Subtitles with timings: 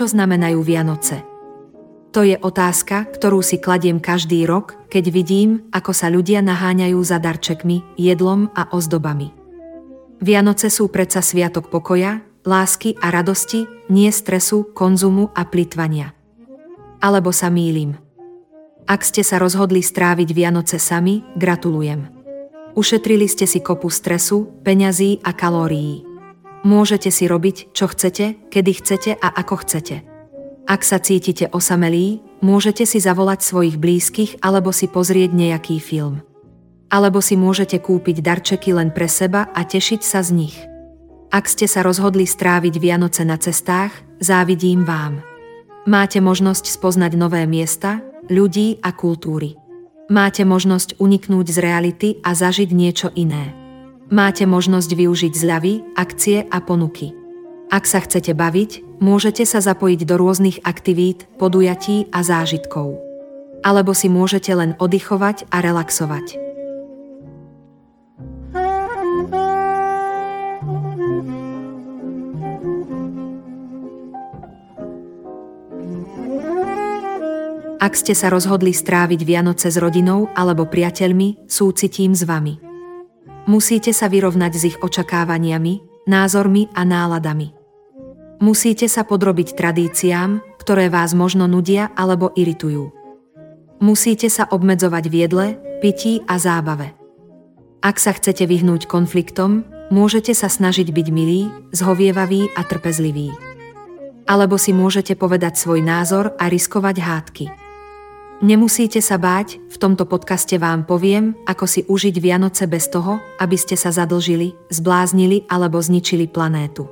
[0.00, 1.20] čo znamenajú Vianoce?
[2.16, 7.20] To je otázka, ktorú si kladiem každý rok, keď vidím, ako sa ľudia naháňajú za
[7.20, 9.28] darčekmi, jedlom a ozdobami.
[10.24, 16.16] Vianoce sú predsa sviatok pokoja, lásky a radosti, nie stresu, konzumu a plitvania.
[17.04, 17.92] Alebo sa mýlim.
[18.88, 22.08] Ak ste sa rozhodli stráviť Vianoce sami, gratulujem.
[22.72, 26.09] Ušetrili ste si kopu stresu, peňazí a kalórií.
[26.60, 30.04] Môžete si robiť, čo chcete, kedy chcete a ako chcete.
[30.68, 36.20] Ak sa cítite osamelí, môžete si zavolať svojich blízkych alebo si pozrieť nejaký film.
[36.92, 40.56] Alebo si môžete kúpiť darčeky len pre seba a tešiť sa z nich.
[41.30, 45.22] Ak ste sa rozhodli stráviť Vianoce na cestách, závidím vám.
[45.88, 49.56] Máte možnosť spoznať nové miesta, ľudí a kultúry.
[50.10, 53.54] Máte možnosť uniknúť z reality a zažiť niečo iné.
[54.10, 57.14] Máte možnosť využiť zľavy, akcie a ponuky.
[57.70, 62.98] Ak sa chcete baviť, môžete sa zapojiť do rôznych aktivít, podujatí a zážitkov.
[63.62, 66.26] Alebo si môžete len oddychovať a relaxovať.
[77.78, 82.69] Ak ste sa rozhodli stráviť Vianoce s rodinou alebo priateľmi, súcitím s vami.
[83.48, 87.56] Musíte sa vyrovnať s ich očakávaniami, názormi a náladami.
[88.40, 92.92] Musíte sa podrobiť tradíciám, ktoré vás možno nudia alebo iritujú.
[93.80, 95.46] Musíte sa obmedzovať v jedle,
[95.80, 96.92] pití a zábave.
[97.80, 103.32] Ak sa chcete vyhnúť konfliktom, môžete sa snažiť byť milý, zhovievavý a trpezlivý.
[104.28, 107.69] Alebo si môžete povedať svoj názor a riskovať hádky.
[108.40, 113.52] Nemusíte sa báť, v tomto podcaste vám poviem, ako si užiť Vianoce bez toho, aby
[113.52, 116.88] ste sa zadlžili, zbláznili alebo zničili planétu.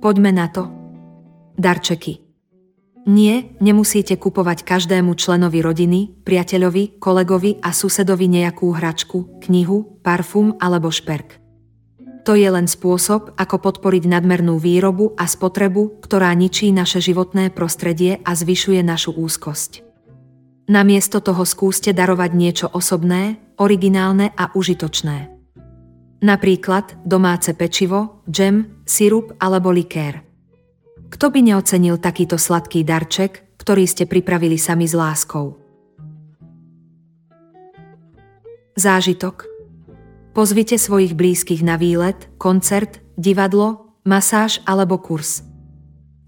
[0.00, 0.72] Poďme na to.
[1.60, 2.24] Darčeky.
[3.04, 10.88] Nie, nemusíte kupovať každému členovi rodiny, priateľovi, kolegovi a susedovi nejakú hračku, knihu, parfum alebo
[10.88, 11.37] šperk.
[12.28, 18.20] To je len spôsob, ako podporiť nadmernú výrobu a spotrebu, ktorá ničí naše životné prostredie
[18.20, 19.80] a zvyšuje našu úzkosť.
[20.68, 25.32] Namiesto toho skúste darovať niečo osobné, originálne a užitočné.
[26.20, 30.20] Napríklad domáce pečivo, džem, sirup alebo likér.
[31.08, 35.56] Kto by neocenil takýto sladký darček, ktorý ste pripravili sami s láskou?
[38.76, 39.47] Zážitok.
[40.36, 45.42] Pozvite svojich blízkych na výlet, koncert, divadlo, masáž alebo kurz.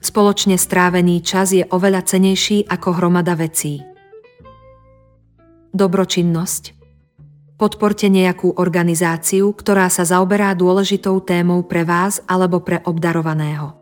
[0.00, 3.84] Spoločne strávený čas je oveľa cenejší ako hromada vecí.
[5.76, 6.80] Dobročinnosť.
[7.60, 13.76] Podporte nejakú organizáciu, ktorá sa zaoberá dôležitou témou pre vás alebo pre obdarovaného.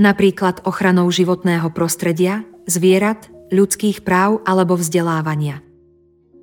[0.00, 5.65] Napríklad ochranou životného prostredia, zvierat, ľudských práv alebo vzdelávania.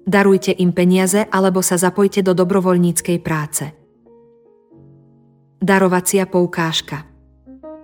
[0.04, 3.72] Darujte im peniaze alebo sa zapojte do dobrovoľníckej práce.
[5.64, 7.08] Darovacia poukážka.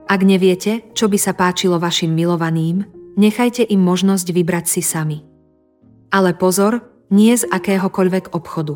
[0.10, 2.84] Ak neviete, čo by sa páčilo vašim milovaným,
[3.16, 5.24] nechajte im možnosť vybrať si sami.
[6.12, 8.76] Ale pozor, nie z akéhokoľvek obchodu.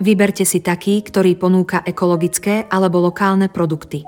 [0.00, 4.02] Vyberte si taký, ktorý ponúka ekologické alebo lokálne produkty.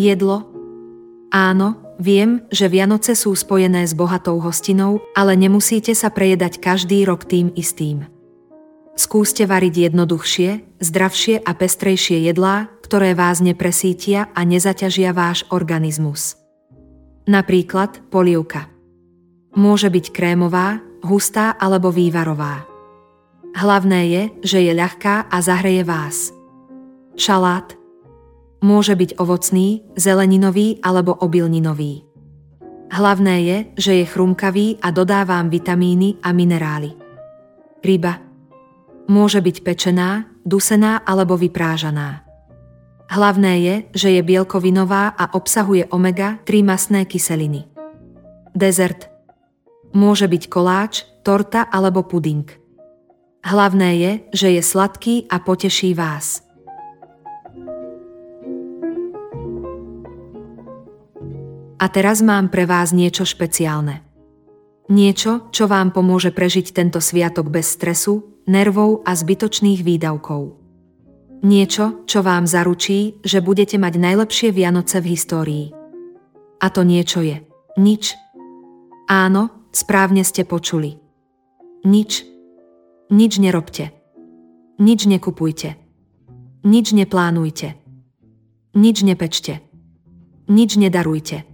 [0.00, 0.48] Jedlo?
[1.28, 7.28] Áno, viem, že Vianoce sú spojené s bohatou hostinou, ale nemusíte sa prejedať každý rok
[7.28, 8.08] tým istým.
[8.96, 16.40] Skúste variť jednoduchšie, zdravšie a pestrejšie jedlá, ktoré vás nepresítia a nezaťažia váš organizmus.
[17.28, 18.72] Napríklad polievka.
[19.52, 22.64] Môže byť krémová, hustá alebo vývarová.
[23.52, 26.32] Hlavné je, že je ľahká a zahreje vás.
[27.20, 27.79] Šalát.
[28.60, 32.04] Môže byť ovocný, zeleninový alebo obilninový.
[32.90, 36.92] Hlavné je, že je chrumkavý a dodá vám vitamíny a minerály.
[37.80, 38.20] Ryba.
[39.08, 42.26] Môže byť pečená, dusená alebo vyprážaná.
[43.10, 47.66] Hlavné je, že je bielkovinová a obsahuje omega-3 masné kyseliny.
[48.54, 49.10] Dezert.
[49.90, 52.46] Môže byť koláč, torta alebo puding.
[53.40, 56.49] Hlavné je, že je sladký a poteší vás.
[61.80, 64.04] A teraz mám pre vás niečo špeciálne.
[64.92, 70.60] Niečo, čo vám pomôže prežiť tento sviatok bez stresu, nervov a zbytočných výdavkov.
[71.40, 75.66] Niečo, čo vám zaručí, že budete mať najlepšie Vianoce v histórii.
[76.60, 77.40] A to niečo je.
[77.80, 78.12] Nič.
[79.08, 81.00] Áno, správne ste počuli.
[81.88, 82.28] Nič.
[83.08, 83.88] Nič nerobte.
[84.76, 85.80] Nič nekupujte.
[86.60, 87.72] Nič neplánujte.
[88.76, 89.64] Nič nepečte.
[90.44, 91.49] Nič nedarujte.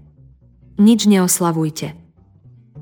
[0.76, 1.96] Nič neoslavujte.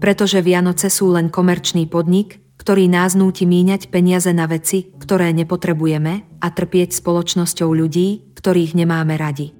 [0.02, 6.43] Pretože Vianoce sú len komerčný podnik, ktorý nás núti míňať peniaze na veci, ktoré nepotrebujeme
[6.43, 9.55] a trpieť spoločnosťou ľudí, ktorých nemáme radi.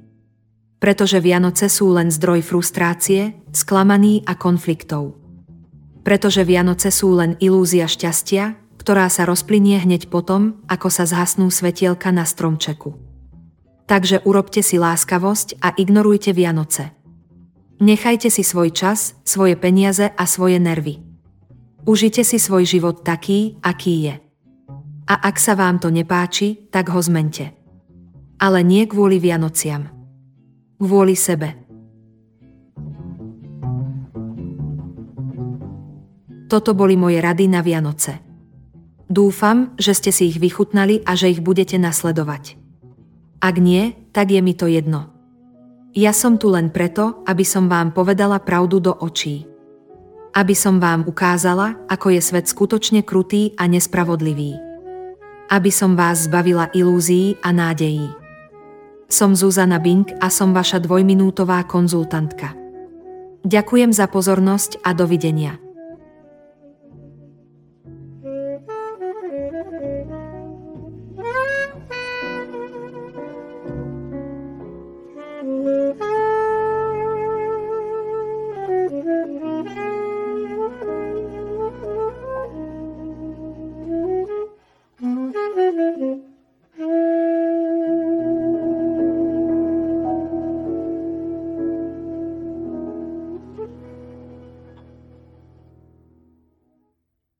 [0.83, 5.15] Pretože Vianoce sú len zdroj frustrácie, sklamaní a konfliktov.
[6.03, 12.13] Pretože Vianoce sú len ilúzia šťastia, ktorá sa rozplynie hneď potom, ako sa zhasnú svetielka
[12.13, 12.99] na stromčeku.
[13.87, 17.04] Takže urobte si láskavosť a ignorujte Vianoce.
[17.83, 21.03] Nechajte si svoj čas, svoje peniaze a svoje nervy.
[21.85, 24.15] Užite si svoj život taký, aký je.
[25.05, 27.53] A ak sa vám to nepáči, tak ho zmente.
[28.41, 29.91] Ale nie kvôli Vianociam.
[30.81, 31.65] Kvôli sebe.
[36.49, 38.21] Toto boli moje rady na Vianoce.
[39.11, 42.57] Dúfam, že ste si ich vychutnali a že ich budete nasledovať.
[43.45, 45.14] Ak nie, tak je mi to jedno.
[45.95, 49.55] Ja som tu len preto, aby som vám povedala pravdu do očí
[50.35, 54.59] aby som vám ukázala, ako je svet skutočne krutý a nespravodlivý.
[55.47, 58.11] Aby som vás zbavila ilúzií a nádejí.
[59.07, 62.59] Som Zuzana Bink a som vaša dvojminútová konzultantka.
[63.47, 65.64] Ďakujem za pozornosť a dovidenia.